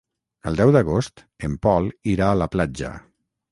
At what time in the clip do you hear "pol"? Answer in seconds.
1.67-1.91